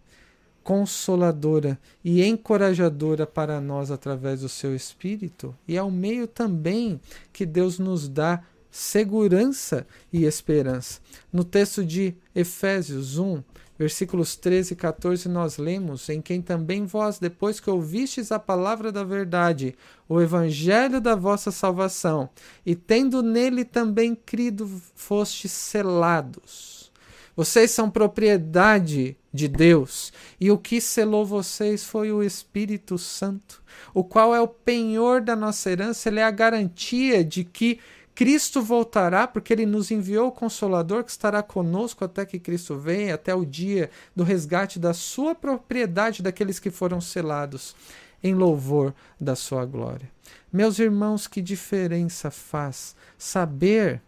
[0.64, 7.00] consoladora e encorajadora para nós através do seu espírito, e é o meio também
[7.34, 11.02] que Deus nos dá segurança e esperança.
[11.32, 13.44] No texto de Efésios 1,
[13.82, 18.92] Versículos 13 e 14 nós lemos: Em quem também vós, depois que ouvistes a palavra
[18.92, 19.74] da verdade,
[20.08, 22.30] o evangelho da vossa salvação,
[22.64, 26.92] e tendo nele também crido, fostes selados.
[27.36, 33.64] Vocês são propriedade de Deus, e o que selou vocês foi o Espírito Santo,
[33.96, 37.80] o qual é o penhor da nossa herança, ele é a garantia de que
[38.22, 43.16] Cristo voltará porque ele nos enviou o Consolador que estará conosco até que Cristo venha,
[43.16, 47.76] até o dia do resgate da sua propriedade daqueles que foram selados
[48.22, 50.08] em louvor da sua glória.
[50.54, 54.00] Meus irmãos, que diferença faz saber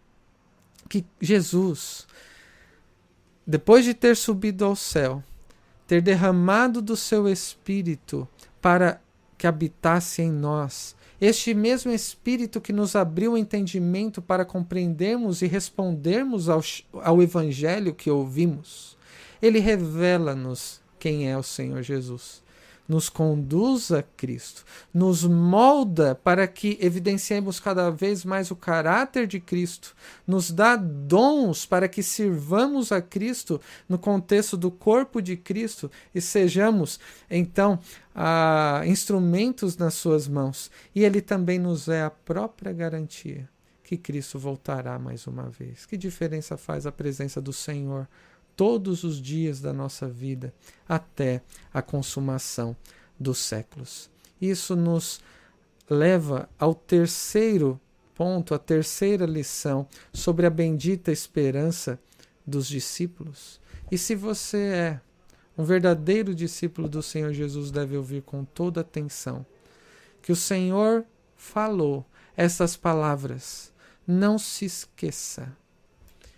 [0.88, 2.06] que Jesus,
[3.48, 5.24] depois de ter subido ao céu,
[5.88, 8.28] ter derramado do seu espírito
[8.62, 9.02] para
[9.40, 10.96] que habitasse em nós.
[11.26, 16.62] Este mesmo Espírito que nos abriu o entendimento para compreendermos e respondermos ao,
[17.02, 18.98] ao Evangelho que ouvimos.
[19.42, 22.43] Ele revela-nos quem é o Senhor Jesus
[22.88, 29.40] nos conduz a Cristo, nos molda para que evidenciemos cada vez mais o caráter de
[29.40, 29.96] Cristo,
[30.28, 36.20] nos dá dons para que sirvamos a Cristo no contexto do corpo de Cristo e
[36.20, 37.80] sejamos, então,
[38.86, 40.70] instrumentos nas Suas mãos.
[40.94, 43.50] E Ele também nos é a própria garantia
[43.84, 45.86] que Cristo voltará mais uma vez.
[45.86, 48.08] Que diferença faz a presença do Senhor?
[48.56, 50.54] Todos os dias da nossa vida
[50.88, 51.42] até
[51.74, 52.76] a consumação
[53.20, 54.10] dos séculos.
[54.42, 55.22] Isso nos
[55.90, 57.80] leva ao terceiro
[58.14, 62.00] ponto, a terceira lição sobre a bendita esperança
[62.46, 63.60] dos discípulos.
[63.92, 65.02] E se você é
[65.58, 69.46] um verdadeiro discípulo do Senhor Jesus, deve ouvir com toda atenção
[70.22, 73.72] que o Senhor falou essas palavras.
[74.08, 75.56] Não se esqueça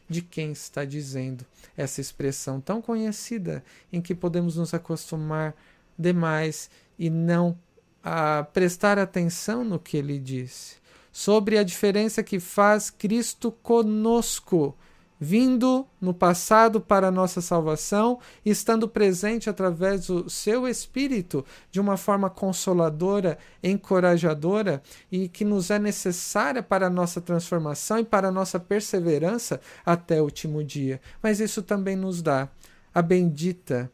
[0.07, 5.55] de quem está dizendo essa expressão tão conhecida em que podemos nos acostumar
[5.97, 7.57] demais e não
[8.03, 10.75] a prestar atenção no que ele disse.
[11.11, 14.77] Sobre a diferença que faz Cristo conosco
[15.19, 21.97] vindo no passado para a nossa salvação estando presente através do seu Espírito de uma
[21.97, 28.31] forma consoladora, encorajadora e que nos é necessária para a nossa transformação e para a
[28.31, 30.99] nossa perseverança até o último dia.
[31.21, 32.49] Mas isso também nos dá
[32.93, 33.91] a bendita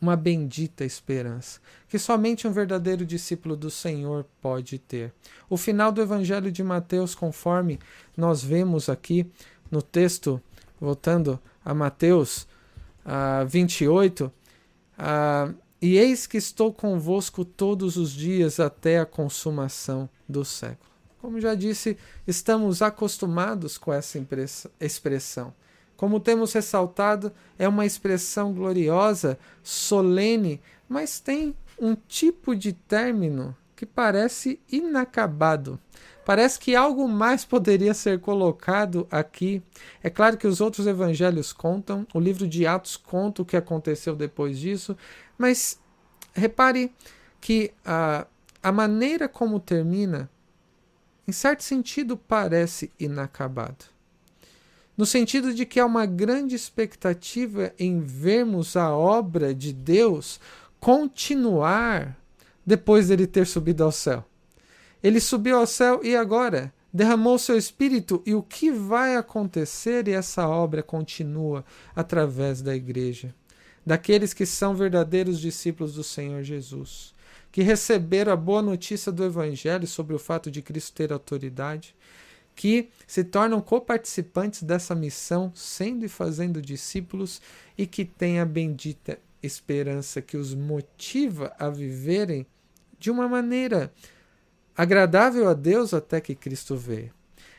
[0.00, 5.12] uma bendita esperança, que somente um verdadeiro discípulo do Senhor pode ter.
[5.48, 7.78] O final do Evangelho de Mateus, conforme
[8.16, 9.30] nós vemos aqui,
[9.70, 10.40] no texto,
[10.80, 12.46] voltando a Mateus
[13.04, 20.44] uh, 28, uh, e eis que estou convosco todos os dias até a consumação do
[20.44, 20.90] século.
[21.20, 24.18] Como já disse, estamos acostumados com essa
[24.80, 25.52] expressão.
[25.96, 33.86] Como temos ressaltado, é uma expressão gloriosa, solene, mas tem um tipo de término que
[33.86, 35.78] parece inacabado.
[36.26, 39.62] Parece que algo mais poderia ser colocado aqui.
[40.02, 44.16] É claro que os outros evangelhos contam, o livro de Atos conta o que aconteceu
[44.16, 44.96] depois disso,
[45.38, 45.78] mas
[46.34, 46.92] repare
[47.40, 48.26] que a,
[48.60, 50.28] a maneira como termina,
[51.28, 53.84] em certo sentido, parece inacabado.
[54.96, 60.40] No sentido de que há uma grande expectativa em vermos a obra de Deus
[60.80, 62.16] continuar
[62.66, 64.24] depois dele ter subido ao céu.
[65.06, 70.08] Ele subiu ao céu e agora derramou seu espírito, e o que vai acontecer?
[70.08, 71.64] E essa obra continua
[71.94, 73.32] através da igreja,
[73.86, 77.14] daqueles que são verdadeiros discípulos do Senhor Jesus,
[77.52, 81.94] que receberam a boa notícia do Evangelho sobre o fato de Cristo ter autoridade,
[82.56, 87.40] que se tornam coparticipantes dessa missão, sendo e fazendo discípulos,
[87.78, 92.44] e que têm a bendita esperança que os motiva a viverem
[92.98, 93.92] de uma maneira
[94.76, 97.12] agradável a Deus até que Cristo veio.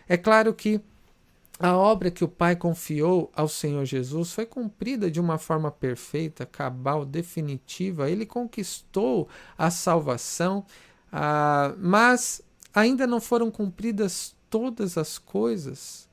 [0.07, 0.81] É claro que
[1.59, 6.45] a obra que o Pai confiou ao Senhor Jesus foi cumprida de uma forma perfeita,
[6.45, 8.09] cabal, definitiva.
[8.09, 9.27] Ele conquistou
[9.57, 10.63] a salvação,
[11.11, 12.41] ah, mas
[12.73, 16.07] ainda não foram cumpridas todas as coisas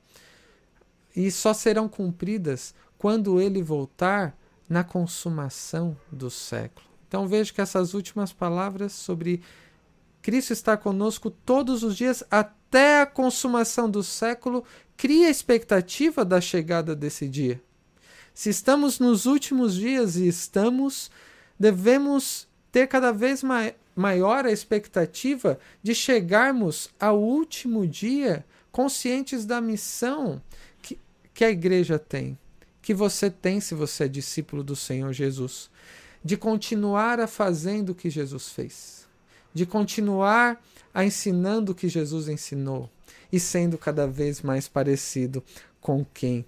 [1.15, 4.35] e só serão cumpridas quando ele voltar
[4.67, 6.87] na consumação do século.
[7.07, 9.41] Então veja que essas últimas palavras sobre
[10.25, 14.63] Cristo está conosco todos os dias até a consumação do século,
[14.97, 17.61] cria a expectativa da chegada desse dia.
[18.33, 21.11] Se estamos nos últimos dias e estamos,
[21.59, 29.61] devemos ter cada vez mai maior a expectativa de chegarmos ao último dia conscientes da
[29.61, 30.41] missão
[30.81, 30.97] que,
[31.35, 32.35] que a igreja tem,
[32.81, 35.69] que você tem se você é discípulo do Senhor Jesus,
[36.23, 39.04] de continuar a fazendo o que Jesus fez
[39.55, 40.61] de continuar
[40.93, 42.89] a ensinando o que Jesus ensinou
[43.31, 45.41] e sendo cada vez mais parecido
[45.79, 46.45] com quem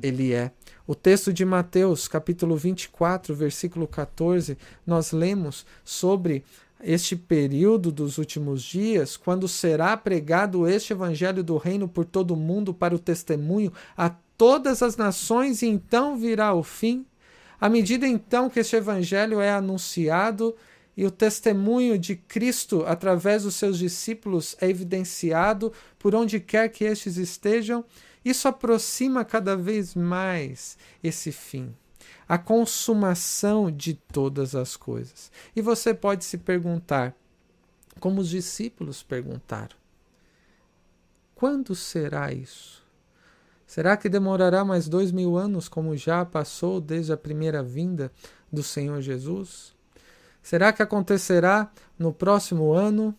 [0.00, 0.52] ele é.
[0.86, 6.44] O texto de Mateus, capítulo 24, versículo 14, nós lemos sobre
[6.82, 12.36] este período dos últimos dias, quando será pregado este evangelho do reino por todo o
[12.36, 17.04] mundo para o testemunho a todas as nações, e então virá o fim.
[17.60, 20.54] À medida então que este evangelho é anunciado,
[20.96, 26.84] e o testemunho de Cristo através dos seus discípulos é evidenciado por onde quer que
[26.84, 27.84] estes estejam,
[28.24, 31.74] isso aproxima cada vez mais esse fim.
[32.28, 35.30] a consumação de todas as coisas.
[35.54, 37.14] E você pode se perguntar,
[38.00, 39.76] como os discípulos perguntaram:
[41.34, 42.84] quando será isso?
[43.66, 48.12] Será que demorará mais dois mil anos, como já passou desde a primeira vinda
[48.50, 49.75] do Senhor Jesus?
[50.46, 51.68] Será que acontecerá
[51.98, 53.12] no próximo ano?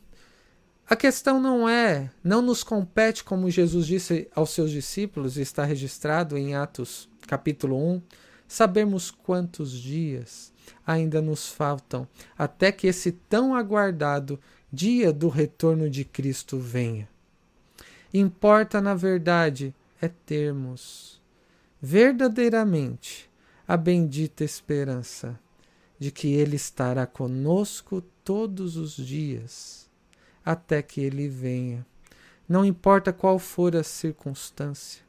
[0.90, 5.66] A questão não é, não nos compete, como Jesus disse aos seus discípulos, e está
[5.66, 8.02] registrado em Atos capítulo 1,
[8.48, 10.54] sabermos quantos dias
[10.86, 12.08] ainda nos faltam
[12.38, 14.40] até que esse tão aguardado
[14.72, 17.10] dia do retorno de Cristo venha.
[18.14, 21.22] Importa, na verdade, é termos
[21.82, 23.30] verdadeiramente
[23.68, 25.38] a bendita esperança
[26.00, 29.90] de que Ele estará conosco todos os dias,
[30.46, 31.86] até que Ele venha.
[32.48, 35.02] Não importa qual for a circunstância,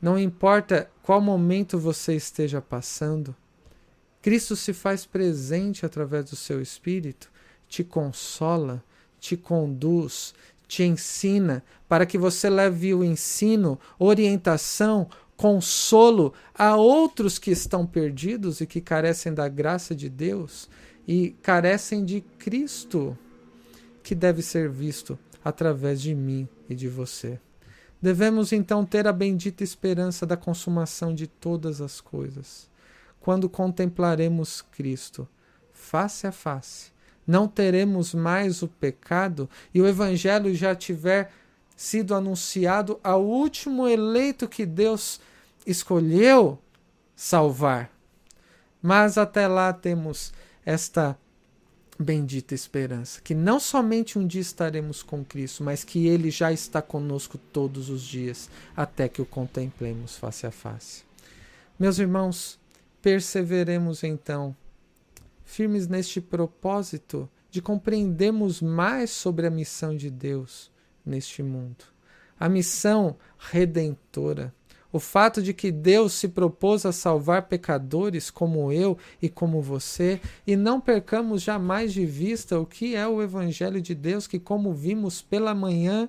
[0.00, 3.34] não importa qual momento você esteja passando,
[4.20, 7.30] Cristo se faz presente através do seu Espírito,
[7.68, 8.82] te consola,
[9.20, 10.34] te conduz,
[10.66, 18.60] te ensina, para que você leve o ensino, orientação, consolo a outros que estão perdidos
[18.60, 20.68] e que carecem da graça de Deus
[21.06, 23.16] e carecem de Cristo,
[24.02, 27.38] que deve ser visto através de mim e de você.
[28.00, 32.68] Devemos então ter a bendita esperança da consumação de todas as coisas.
[33.20, 35.26] Quando contemplaremos Cristo
[35.72, 36.92] face a face,
[37.26, 41.32] não teremos mais o pecado e o Evangelho já tiver
[41.76, 45.20] sido anunciado ao último eleito que Deus
[45.66, 46.58] escolheu
[47.16, 47.90] salvar.
[48.80, 50.32] Mas até lá temos
[50.64, 51.18] esta
[51.98, 56.82] bendita esperança, que não somente um dia estaremos com Cristo, mas que Ele já está
[56.82, 61.04] conosco todos os dias, até que o contemplemos face a face.
[61.78, 62.58] Meus irmãos,
[63.00, 64.56] perseveremos então,
[65.44, 70.73] firmes neste propósito de compreendermos mais sobre a missão de Deus
[71.04, 71.84] neste mundo,
[72.38, 74.52] a missão redentora
[74.94, 80.20] o fato de que Deus se propôs a salvar pecadores como eu e como você,
[80.46, 84.72] e não percamos jamais de vista o que é o Evangelho de Deus, que, como
[84.72, 86.08] vimos pela manhã,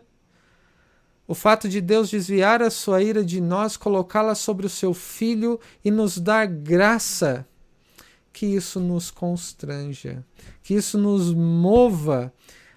[1.27, 5.59] o fato de Deus desviar a sua ira de nós, colocá-la sobre o seu filho
[5.83, 7.43] e nos dar graça,
[8.31, 10.23] que isso nos constranja,
[10.61, 12.31] que isso nos mova,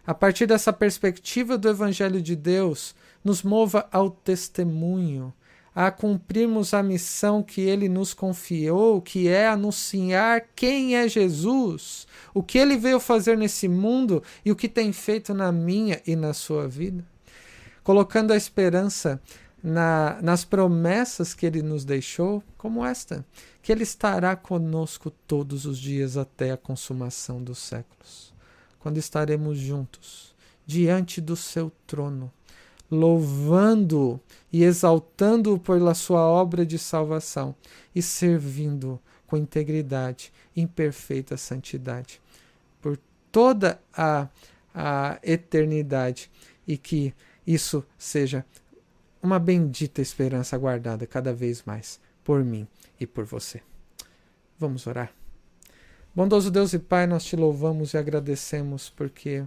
[0.09, 5.35] a partir dessa perspectiva do Evangelho de Deus, nos mova ao testemunho,
[5.75, 12.43] a cumprirmos a missão que ele nos confiou, que é anunciar quem é Jesus, o
[12.43, 16.33] que ele veio fazer nesse mundo e o que tem feito na minha e na
[16.33, 17.05] sua vida.
[17.85, 19.21] Colocando a esperança
[19.63, 23.27] na, nas promessas que ele nos deixou, como esta,
[23.61, 28.38] que ele estará conosco todos os dias até a consumação dos séculos,
[28.89, 30.35] quando estaremos juntos
[30.67, 32.33] diante do seu trono
[32.91, 34.19] louvando
[34.51, 37.55] e exaltando-o pela sua obra de salvação
[37.95, 42.19] e servindo com integridade, em perfeita santidade,
[42.81, 42.99] por
[43.31, 44.27] toda a,
[44.75, 46.31] a eternidade,
[46.67, 47.13] e que
[47.47, 48.43] isso seja
[49.23, 52.67] uma bendita esperança guardada cada vez mais por mim
[52.99, 53.61] e por você.
[54.59, 55.18] Vamos orar.
[56.15, 59.45] Bondoso Deus e Pai, nós te louvamos e agradecemos porque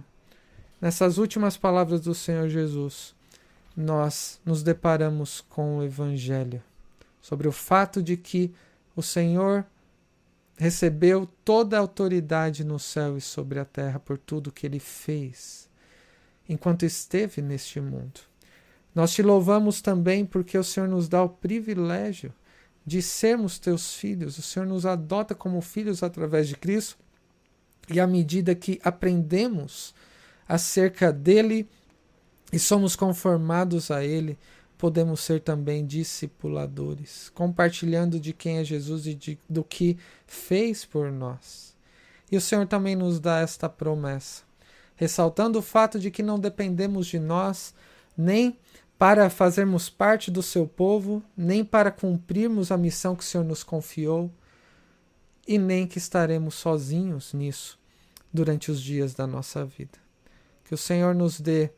[0.80, 3.14] nessas últimas palavras do Senhor Jesus,
[3.76, 6.62] nós nos deparamos com o Evangelho,
[7.20, 8.54] sobre o fato de que
[8.96, 9.66] o Senhor
[10.56, 15.68] recebeu toda a autoridade no céu e sobre a terra por tudo que ele fez
[16.48, 18.20] enquanto esteve neste mundo.
[18.94, 22.32] Nós te louvamos também porque o Senhor nos dá o privilégio
[22.84, 24.38] de sermos teus filhos.
[24.38, 26.96] O Senhor nos adota como filhos através de Cristo.
[27.88, 29.94] E à medida que aprendemos
[30.48, 31.68] acerca dele,
[32.52, 34.38] e somos conformados a Ele,
[34.76, 41.10] podemos ser também discipuladores, compartilhando de quem é Jesus e de, do que fez por
[41.10, 41.74] nós.
[42.30, 44.42] E o Senhor também nos dá esta promessa,
[44.96, 47.74] ressaltando o fato de que não dependemos de nós,
[48.16, 48.58] nem
[49.02, 53.64] para fazermos parte do seu povo, nem para cumprirmos a missão que o Senhor nos
[53.64, 54.30] confiou,
[55.44, 57.80] e nem que estaremos sozinhos nisso
[58.32, 59.98] durante os dias da nossa vida.
[60.62, 61.70] Que o Senhor nos dê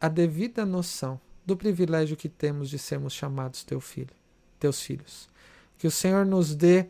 [0.00, 4.10] a devida noção do privilégio que temos de sermos chamados teu filho,
[4.58, 5.28] teus filhos.
[5.78, 6.86] Que o Senhor nos dê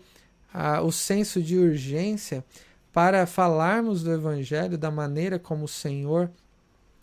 [0.55, 2.43] uh, o senso de urgência
[2.91, 6.31] para falarmos do Evangelho da maneira como o Senhor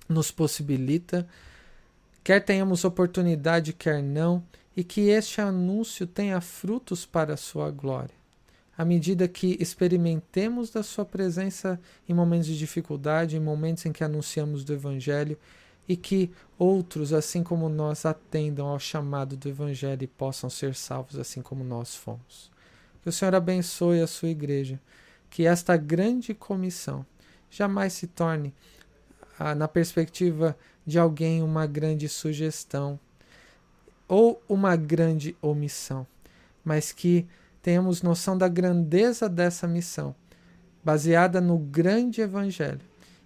[0.09, 1.29] nos possibilita,
[2.23, 4.43] quer tenhamos oportunidade, quer não,
[4.75, 8.15] e que este anúncio tenha frutos para a sua glória.
[8.77, 14.03] À medida que experimentemos da sua presença em momentos de dificuldade, em momentos em que
[14.03, 15.37] anunciamos do Evangelho,
[15.89, 21.17] e que outros, assim como nós, atendam ao chamado do Evangelho e possam ser salvos,
[21.17, 22.51] assim como nós fomos.
[23.01, 24.79] Que o Senhor abençoe a sua igreja,
[25.29, 27.05] que esta grande comissão
[27.49, 28.53] jamais se torne,
[29.37, 30.55] ah, na perspectiva
[30.89, 32.99] de alguém, uma grande sugestão
[34.07, 36.05] ou uma grande omissão,
[36.65, 37.27] mas que
[37.61, 40.15] tenhamos noção da grandeza dessa missão,
[40.83, 42.81] baseada no grande Evangelho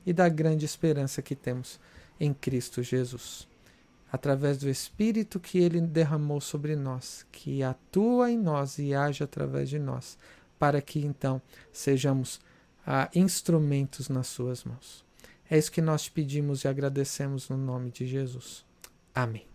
[0.06, 1.80] e da grande esperança que temos
[2.20, 3.48] em Cristo Jesus,
[4.12, 9.70] através do Espírito que Ele derramou sobre nós, que atua em nós e age através
[9.70, 10.18] de nós,
[10.60, 11.42] para que então
[11.72, 12.42] sejamos
[12.86, 15.04] ah, instrumentos nas Suas mãos.
[15.54, 18.66] É isso que nós te pedimos e agradecemos no nome de Jesus.
[19.14, 19.53] Amém.